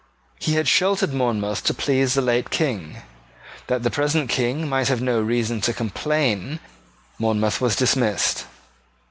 He 0.39 0.53
had 0.53 0.67
sheltered 0.67 1.13
Monmouth 1.13 1.63
to 1.65 1.75
please 1.75 2.15
the 2.15 2.23
late 2.23 2.49
King. 2.49 3.03
That 3.67 3.83
the 3.83 3.91
present 3.91 4.31
King 4.31 4.67
might 4.67 4.87
have 4.87 4.99
no 4.99 5.21
reason 5.21 5.61
to 5.61 5.73
complain 5.73 6.59
Monmouth 7.19 7.61
was 7.61 7.75
dismissed. 7.75 8.47